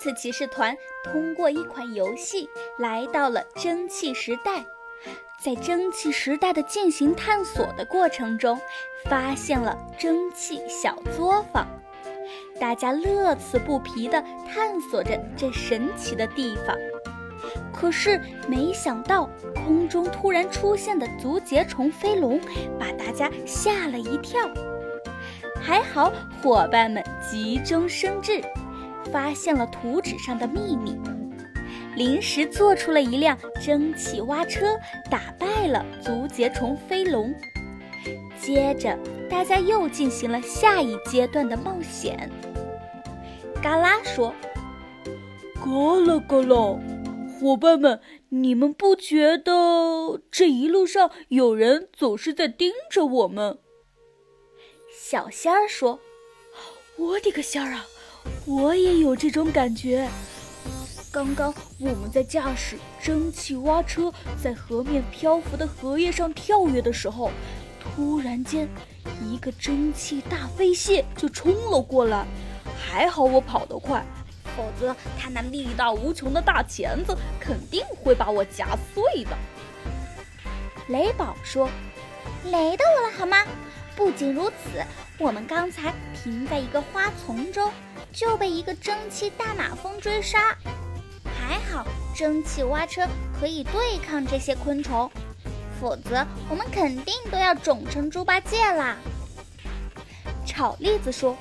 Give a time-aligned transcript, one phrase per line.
[0.00, 4.64] 次骑士团通过一款游戏来到了蒸汽时代，
[5.38, 8.58] 在蒸汽时代的进行探索的过程中，
[9.04, 11.66] 发现了蒸汽小作坊。
[12.58, 16.74] 大家乐此不疲地探索着这神奇的地方。
[17.70, 22.40] 可是没想到，空中突然出现的足节虫飞龙
[22.78, 24.48] 把大家吓了一跳。
[25.62, 26.10] 还好
[26.42, 28.42] 伙伴们急中生智，
[29.12, 30.96] 发现了图纸上的秘密，
[31.96, 34.78] 临时做出了一辆蒸汽挖车，
[35.10, 37.34] 打败了足节虫飞龙。
[38.40, 42.30] 接着，大家又进行了下一阶段的冒险。
[43.62, 44.34] 嘎啦说
[45.62, 45.70] ：“嘎
[46.06, 46.78] 啦嘎啦。”
[47.40, 53.58] 伙伴们，你们不觉得这一路上有人总是在盯着我们？
[54.92, 56.00] 小仙儿说
[56.98, 57.86] ：“我的个仙儿啊，
[58.46, 60.08] 我也有这种感觉。
[61.12, 67.30] 刚刚我们在驾驶蒸汽挖车在河面漂浮的荷叶上跳跃的时候，
[67.80, 68.68] 突然间
[69.20, 72.26] 一个蒸汽大飞蟹就冲了过来，
[72.78, 74.04] 还好我跑得快。”
[74.56, 79.30] 否则，他那力大无穷的大钳子肯定会把我夹碎的。
[80.88, 81.70] 雷宝说
[82.50, 83.46] ：“雷到我了，好吗？
[83.94, 84.84] 不仅如此，
[85.20, 87.70] 我们刚才停在一个花丛中，
[88.10, 90.56] 就被一个蒸汽大马蜂追杀。
[91.24, 93.06] 还好，蒸汽挖车
[93.38, 95.10] 可以对抗这些昆虫，
[95.78, 98.96] 否则我们肯定都要肿成猪八戒啦。”
[100.46, 101.36] 炒栗子说：“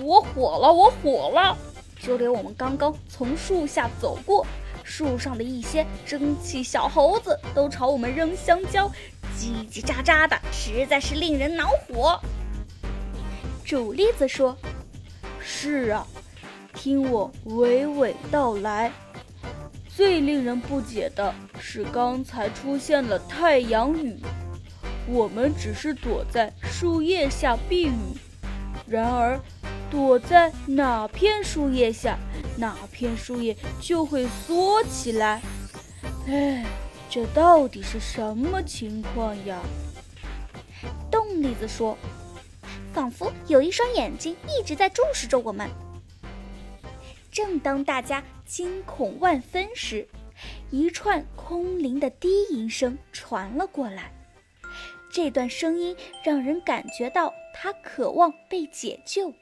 [0.00, 1.58] 我火了，我火了！”
[2.00, 4.46] 就连我们刚刚从树下走过，
[4.84, 8.88] 树上的一些蒸汽小猴子都朝我们扔香蕉，
[9.36, 12.20] 叽叽喳喳的，实在是令人恼火。
[13.68, 14.56] 煮栗子说
[15.38, 16.06] ：“是啊，
[16.72, 18.90] 听我娓娓道来。
[19.94, 24.16] 最令人不解的是，刚才出现了太阳雨，
[25.06, 27.92] 我们只是躲在树叶下避雨，
[28.86, 29.38] 然而……”
[29.90, 32.18] 躲在哪片树叶下，
[32.56, 35.42] 哪片树叶就会缩起来。
[36.26, 36.64] 哎，
[37.10, 39.60] 这到底是什么情况呀？
[41.10, 41.96] 冻栗子说
[42.92, 45.68] ：“仿佛有一双眼睛一直在注视着我们。”
[47.30, 50.08] 正当大家惊恐万分时，
[50.70, 54.10] 一串空灵的低吟声传了过来。
[55.10, 59.32] 这段声音让人感觉到他渴望被解救。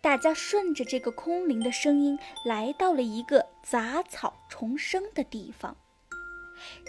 [0.00, 5.76] 大家顺着这个空灵的声音来到了一个杂草丛生的地方。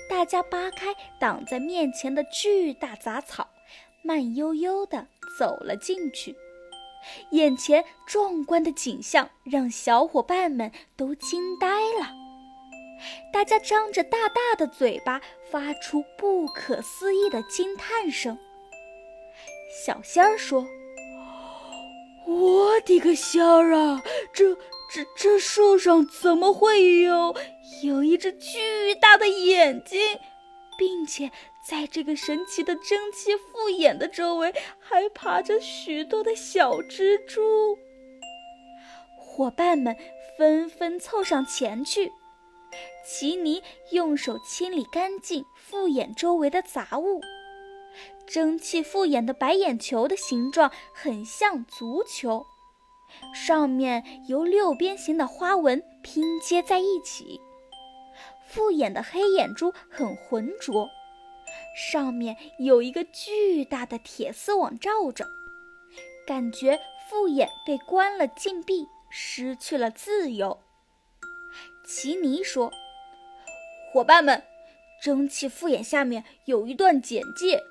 [0.09, 3.49] 大家扒开挡在面前的巨大杂草，
[4.03, 5.07] 慢悠悠地
[5.37, 6.35] 走了进去。
[7.31, 11.67] 眼前壮观的景象让小伙伴们都惊呆
[11.99, 12.11] 了。
[13.31, 18.37] 大家张着大大的嘴巴，发出不可思议的惊叹声。
[19.85, 20.65] 小仙儿说。
[22.25, 24.03] 我的个仙儿啊！
[24.33, 24.53] 这、
[24.91, 27.33] 这、这树上怎么会有
[27.83, 29.97] 有一只巨大的眼睛，
[30.77, 31.31] 并且
[31.69, 37.77] 在这个神奇的蒸汽复眼的周围还爬着许多的小蜘蛛？
[39.17, 39.93] 伙伴们
[40.37, 42.09] 纷纷凑上前去，
[43.05, 43.61] 奇尼
[43.91, 47.21] 用手清理干净复眼周围的杂物。
[48.25, 52.45] 蒸汽复眼的白眼球的形状很像足球，
[53.33, 57.41] 上面由六边形的花纹拼接在一起。
[58.47, 60.87] 复眼的黑眼珠很浑浊，
[61.77, 65.27] 上面有一个巨大的铁丝网罩着，
[66.25, 70.59] 感觉复眼被关了禁闭，失去了自由。
[71.85, 72.73] 奇尼说
[73.93, 74.43] ：“伙伴们，
[75.03, 77.61] 蒸汽复眼下面有一段简介。”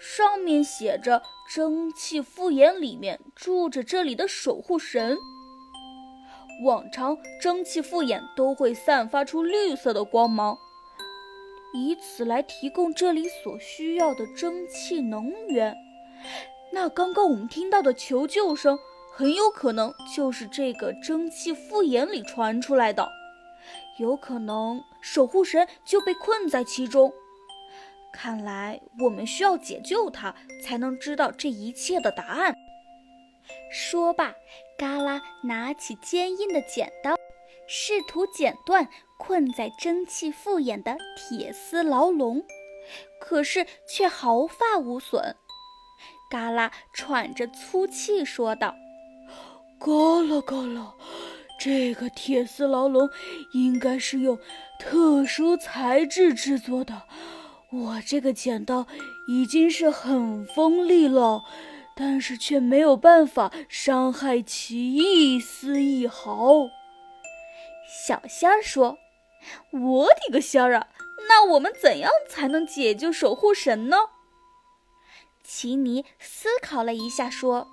[0.00, 5.16] 上面写着：“蒸汽复眼里面住着这里的守护神。
[6.64, 10.58] 往常蒸汽复眼都会散发出绿色的光芒，
[11.74, 15.76] 以此来提供这里所需要的蒸汽能源。
[16.72, 18.78] 那刚刚我们听到的求救声，
[19.12, 23.08] 很有可能就是这个蒸汽复眼里传出来的。
[23.98, 27.12] 有可能守护神就被困在其中。”
[28.12, 30.32] 看来我们需要解救他，
[30.62, 32.54] 才能知道这一切的答案。
[33.72, 34.32] 说罢，
[34.78, 37.16] 嘎啦拿起坚硬的剪刀，
[37.66, 38.88] 试图剪断
[39.18, 42.44] 困在蒸汽复眼的铁丝牢笼，
[43.20, 45.36] 可是却毫发无损。
[46.30, 48.74] 嘎啦喘着粗气说道
[49.78, 50.94] ：“嘎啦嘎啦，
[51.60, 53.08] 这个铁丝牢笼
[53.52, 54.38] 应该是用
[54.78, 57.02] 特殊材质制作的。
[57.70, 58.86] 我这个剪刀
[59.28, 61.42] 已经是很锋利了，
[61.96, 66.68] 但是却没有办法伤害其一丝一毫。
[67.94, 68.98] 小仙儿说
[69.72, 70.88] ：“我的个仙儿啊！
[71.28, 73.96] 那我们怎样才能解救守护神呢？”
[75.44, 77.68] 奇尼思考了一下，说：“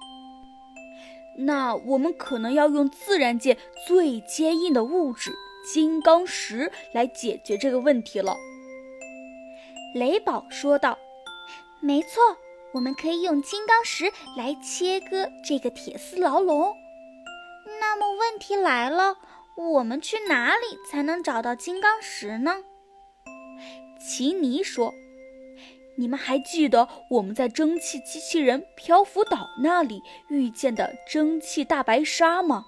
[1.39, 3.57] 那我们可能要用自然界
[3.88, 5.33] 最坚硬的物质——
[5.65, 8.35] 金刚石来解决这个问题了。”
[9.95, 10.97] 雷宝说道
[11.81, 12.21] ：“没错，
[12.74, 16.77] 我们可以用金刚石来切割这个铁丝牢笼。
[17.79, 19.17] 那么问题来了，
[19.56, 22.63] 我们去哪里才能找到金刚石呢？”
[24.00, 24.94] 奇尼说
[25.98, 32.65] ：“你们还记得我们在蒸汽机器人漂浮岛那里遇见的蒸汽大白鲨吗？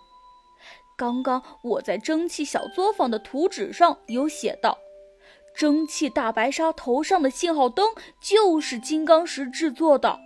[0.96, 4.78] 刚刚我在蒸汽小作坊的图纸上有写到。”
[5.56, 7.88] 蒸汽大白鲨头上的信号灯
[8.20, 10.20] 就是金刚石制作的，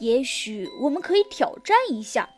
[0.00, 2.28] 也许我们可以挑战一下。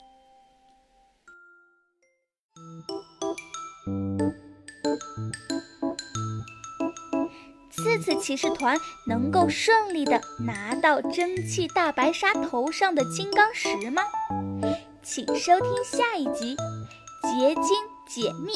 [8.16, 8.76] 骑士团
[9.06, 14.02] 能够顺利的拿到蒸汽大白鲨头上的金刚石吗？
[15.02, 16.56] 请收听下一集
[17.22, 17.64] 《结晶
[18.08, 18.52] 解密》。